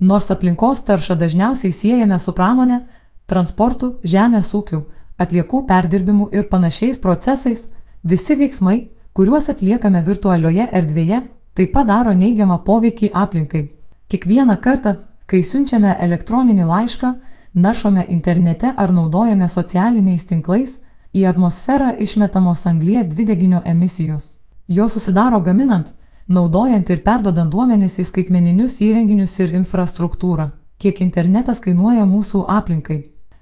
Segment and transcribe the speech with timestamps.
[0.00, 2.80] Nors aplinkos taršą dažniausiai siejame su pramonė,
[3.28, 4.86] transportu, žemės ūkiu,
[5.20, 7.66] atliekų perdirbimu ir panašiais procesais,
[8.02, 8.78] visi veiksmai,
[9.12, 11.20] kuriuos atliekame virtualioje erdvėje,
[11.54, 13.66] taip pat daro neigiamą poveikį aplinkai.
[14.08, 14.96] Kiekvieną kartą,
[15.28, 17.12] kai siunčiame elektroninį laišką,
[17.54, 20.80] naršome internete ar naudojame socialiniais tinklais,
[21.12, 24.30] į atmosferą išmetamos anglies dvideginio emisijos.
[24.68, 25.92] Jos susidaro gaminant,
[26.30, 30.46] naudojant ir perdodant duomenis į skaitmeninius įrenginius ir infrastruktūrą.
[30.80, 33.00] Kiek internetas kainuoja mūsų aplinkai?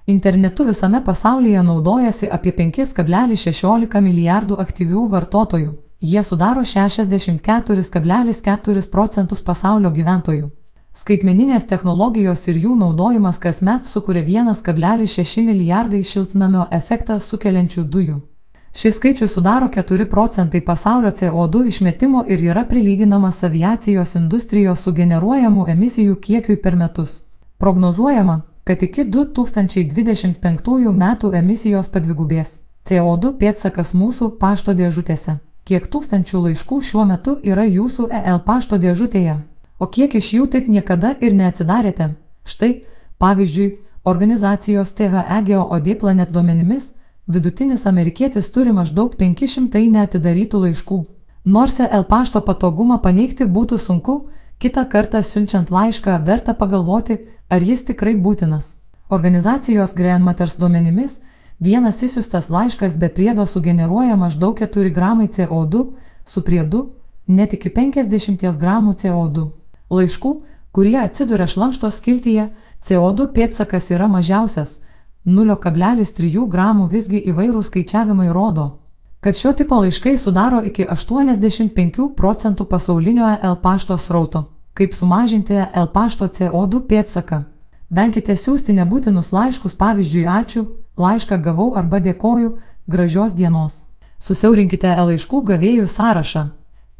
[0.09, 5.73] Internetu visame pasaulyje naudojasi apie 5,16 milijardų aktyvių vartotojų.
[6.01, 10.51] Jie sudaro 64,4 procentus pasaulio gyventojų.
[10.99, 18.21] Skaitmeninės technologijos ir jų naudojimas kasmet sukuria 1,6 milijardai šiltnamio efektą sukeliančių dujų.
[18.79, 26.15] Šis skaičius sudaro 4 procentai pasaulio CO2 išmetimo ir yra prilyginamas aviacijos industrijos sugeneruojamų emisijų
[26.27, 27.17] kiekiui per metus.
[27.59, 32.61] Prognozuojama, kad iki 2025 metų emisijos padvigubės.
[32.87, 35.35] CO2 pėtsakas mūsų pašto dėžutėse.
[35.65, 39.35] Kiek tūkstančių laiškų šiuo metu yra jūsų EL pašto dėžutėje?
[39.79, 42.13] O kiek iš jų taip niekada ir neatsidarėte?
[42.47, 42.71] Štai,
[43.19, 46.93] pavyzdžiui, organizacijos THEGOD Planet duomenimis,
[47.29, 50.99] vidutinis amerikietis turi maždaug 500 neatidarytų laiškų.
[51.45, 54.17] Nors EL pašto patogumą paneigti būtų sunku,
[54.59, 57.19] kitą kartą siunčiant laišką verta pagalvoti,
[57.49, 58.77] ar jis tikrai būtinas.
[59.09, 61.21] Organizacijos Grandmatters duomenimis,
[61.61, 65.87] vienas įsiustas laiškas be priedo sugeneruoja maždaug 4 gramai CO2,
[66.27, 66.91] su priedu
[67.29, 69.47] net iki 50 gramų CO2.
[69.91, 70.35] Laiškų,
[70.73, 72.51] kurie atsiduria šlamšto skiltyje,
[72.85, 74.81] CO2 pėtsakas yra mažiausias-
[75.29, 78.69] 0,3 gramų visgi įvairūs skaičiavimai rodo,
[79.21, 84.45] kad šio tipo laiškai sudaro iki 85 procentų pasaulinio L pašto srauto.
[84.75, 87.43] Kaip sumažinti L pašto CO2 pėtsaką?
[87.91, 90.65] Venkite siūsti nebūtinus laiškus, pavyzdžiui, ačiū,
[90.97, 92.55] laišką gavau arba dėkoju,
[92.87, 93.83] gražios dienos.
[94.23, 96.45] Susiaurinkite L laiškų gavėjų sąrašą.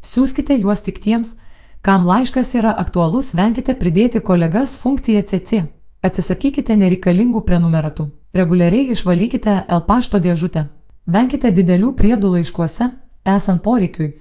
[0.03, 1.35] Siūskite juos tik tiems,
[1.81, 5.65] kam laiškas yra aktualus, venkite pridėti kolegas funkciją CC.
[6.03, 8.09] Atsisakykite nereikalingų prenumeratų.
[8.33, 10.67] Reguliariai išvalykite L pašto dėžutę.
[11.09, 12.91] Venkite didelių priedų laiškuose,
[13.25, 14.11] esant poreikiui.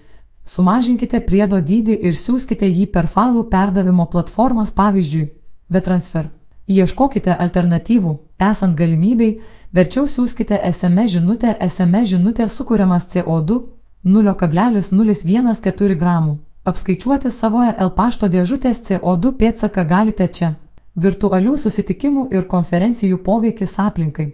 [0.49, 5.29] Sumažinkite priedo dydį ir siūskite jį per failų perdavimo platformas, pavyzdžiui,
[5.69, 6.31] VTransfer.
[6.69, 9.41] Ieškokite alternatyvų, esant galimybei,
[9.73, 13.61] verčiau siūskite SMS žinutę, SMS žinutė sukūriamas CO2
[14.05, 16.39] 0,014 gramų.
[16.65, 20.55] Apskaičiuoti savo L pašto dėžutės CO2 pėdsaką galite čia.
[20.99, 24.25] Virtualių susitikimų ir konferencijų poveikis aplinkai.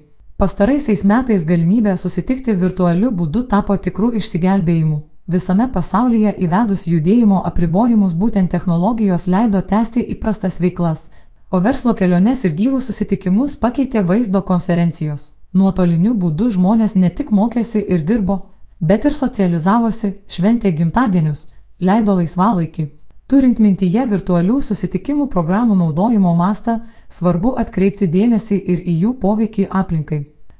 [0.41, 4.97] Pastaraisiais metais galimybė susitikti virtualiu būdu tapo tikrų išsigelbėjimu.
[5.35, 11.11] Visame pasaulyje įvedus judėjimo apribojimus būtent technologijos leido tęsti įprastas veiklas,
[11.51, 15.35] o verslo keliones ir gyvus susitikimus pakeitė vaizdo konferencijos.
[15.53, 18.41] Nuotoliniu būdu žmonės ne tik mokėsi ir dirbo,
[18.81, 21.45] bet ir socializavosi, šventė gimtadienius,
[21.79, 22.89] leido laisvalaikį.
[23.25, 26.75] Turint mintyje virtualių susitikimų programų naudojimo mastą,
[27.09, 30.19] svarbu atkreipti dėmesį ir į jų poveikį aplinkai.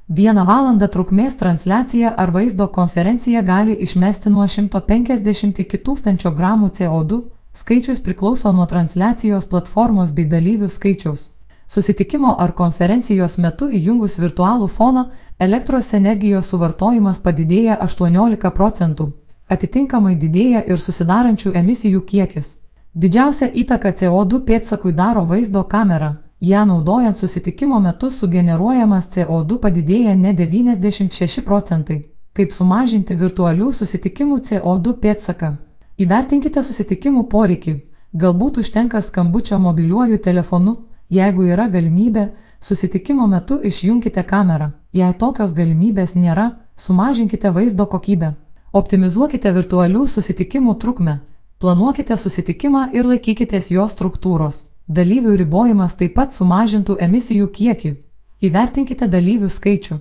[0.09, 7.19] Vieną valandą trukmės transliacija ar vaizdo konferencija gali išmesti nuo 150 iki 1000 gramų CO2,
[7.53, 11.29] skaičius priklauso nuo transliacijos platformos bei dalyvių skaičiaus.
[11.67, 15.05] Susitikimo ar konferencijos metu įjungus virtualų foną,
[15.37, 19.11] elektros energijos suvartojimas padidėja 18 procentų.
[19.49, 22.55] Atitinkamai didėja ir susidarančių emisijų kiekis.
[22.95, 26.15] Didžiausią įtaką CO2 pėdsakui daro vaizdo kamera.
[26.41, 31.99] Ja naudojant susitikimo metu sugeneruojamas CO2 padidėja ne 96 procentai.
[32.33, 35.51] Kaip sumažinti virtualių susitikimų CO2 pėdsaką?
[35.97, 37.75] Įvertinkite susitikimų poreikį.
[38.15, 40.75] Galbūt užtenka skambučio mobiliuoju telefonu,
[41.09, 42.25] jeigu yra galimybė,
[42.61, 44.71] susitikimo metu išjungkite kamerą.
[44.91, 48.33] Jei tokios galimybės nėra, sumažinkite vaizdo kokybę.
[48.75, 51.13] Optimizuokite virtualių susitikimų trukmę.
[51.63, 54.65] Planuokite susitikimą ir laikykitės jo struktūros.
[54.97, 57.91] Dalyvių ribojimas taip pat sumažintų emisijų kiekį.
[58.43, 59.95] Įvertinkite dalyvių skaičių.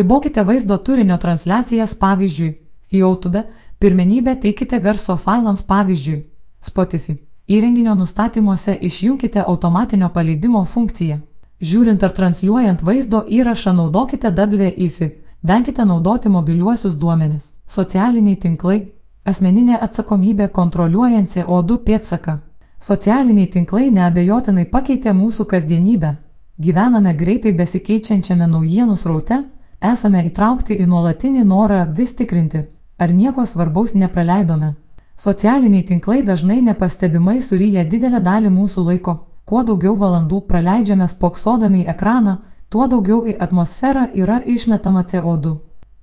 [0.00, 2.56] Ribokite vaizdo turinio transliacijas pavyzdžiui,
[2.90, 3.44] YouTube,
[3.78, 6.24] pirmenybę teikite garso failams pavyzdžiui,
[6.66, 7.20] Spotify.
[7.46, 11.20] Įrenginio nustatymuose išjungkite automatinio paleidimo funkciją.
[11.62, 15.27] Žiūrint ar transliuojant vaizdo įrašą naudokite WIFI.
[15.42, 18.78] Venkite naudoti mobiliuosius duomenis, socialiniai tinklai,
[19.24, 22.38] asmeninė atsakomybė kontroliuojant CO2 pėdsaką.
[22.82, 26.16] Socialiniai tinklai neabejotinai pakeitė mūsų kasdienybę.
[26.58, 29.44] Gyvename greitai besikeičiančiame naujienų sraute,
[29.92, 32.64] esame įtraukti į nuolatinį norą vis tikrinti,
[32.98, 34.74] ar nieko svarbaus nepraleidome.
[35.18, 39.14] Socialiniai tinklai dažnai nepastebimai suryja didelę dalį mūsų laiko,
[39.46, 42.38] kuo daugiau valandų praleidžiame spoksodami į ekraną,
[42.68, 45.54] tuo daugiau į atmosferą yra išmetama CO2.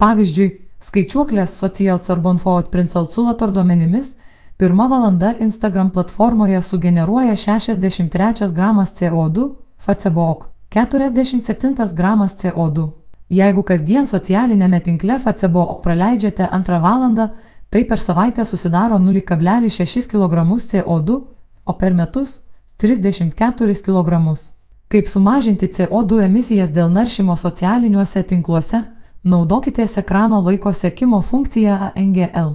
[0.02, 0.50] Pavyzdžiui,
[0.82, 4.16] skaičiuoklės Social Carbon Footprint Alculator duomenimis,
[4.58, 12.90] pirma valanda Instagram platformoje sugeneruoja 63 gramas CO2, Facebook 47 gramas CO2.
[13.30, 17.30] Jeigu kasdien socialinėme tinkle Facebook praleidžiate antrą valandą,
[17.70, 21.22] tai per savaitę susidaro 0,6 kg CO2,
[21.66, 22.42] o per metus
[22.78, 24.55] 34 kg.
[24.88, 28.84] Kaip sumažinti CO2 emisijas dėl naršymo socialiniuose tinkluose,
[29.24, 32.52] naudokitės ekrano laiko sekimo funkciją ANGL.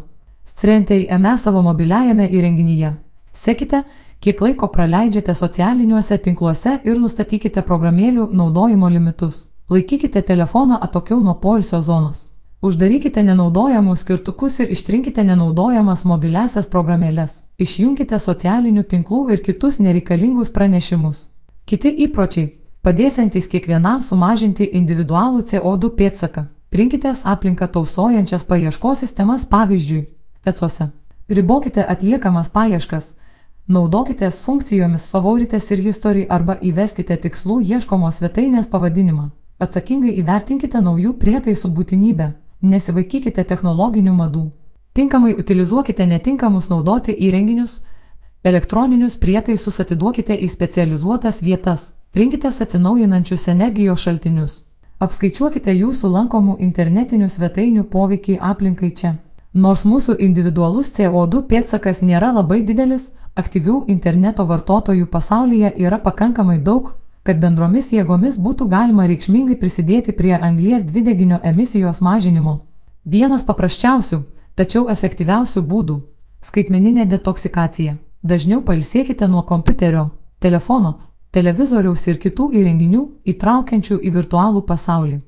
[0.46, 2.92] Strente į ME savo mobiliajame įrenginyje.
[3.32, 3.82] Sekite,
[4.22, 9.46] kiek laiko praleidžiate socialiniuose tinkluose ir nustatykite programėlių naudojimo limitus.
[9.70, 12.26] Laikykite telefoną atokiau nuo poilsio zonos.
[12.62, 17.42] Uždarykite nenaudojamus skirtukus ir ištrinkite nenaudojamas mobiliasias programėlės.
[17.58, 21.30] Išjunkite socialinių tinklų ir kitus nereikalingus pranešimus.
[21.70, 22.48] Kiti įpročiai-
[22.84, 26.42] padėsiantys kiekvienam sumažinti individualų CO2 pėdsaką.
[26.74, 30.06] Rinkitės aplinką tausojančias paieškos sistemas pavyzdžiui,
[30.50, 30.88] ECOSE.
[31.28, 33.14] Ribokite atliekamas paieškas.
[33.68, 39.30] Naudokitės funkcijomis favoritės ir history arba įveskite tikslų ieškomos svetainės pavadinimą.
[39.60, 42.32] Atsakingai įvertinkite naujų prietaisų būtinybę.
[42.62, 44.50] Nesivaikykite technologinių madų.
[44.92, 47.82] Tinkamai utilizuokite netinkamus naudoti įrenginius,
[48.42, 51.92] elektroninius prietaisus atiduokite į specializuotas vietas.
[52.16, 54.54] Rinkitės atsinaujinančius energijos šaltinius.
[55.00, 59.12] Apskaičiuokite jūsų lankomų internetinių svetainių poveikį aplinkai čia.
[59.52, 66.92] Nors mūsų individualus CO2 pėdsakas nėra labai didelis, aktyvių interneto vartotojų pasaulyje yra pakankamai daug,
[67.22, 72.60] kad bendromis jėgomis būtų galima reikšmingai prisidėti prie anglies dvideginio emisijos mažinimo.
[73.04, 74.22] Vienas paprasčiausių,
[74.56, 76.00] tačiau efektyviausių būdų-
[76.48, 77.98] skaitmeninė detoksikacija.
[78.22, 80.10] Dažniau pailsėkite nuo kompiuterio,
[80.44, 80.90] telefono,
[81.32, 85.20] televizoriaus ir kitų įrenginių įtraukiančių į virtualų pasaulį.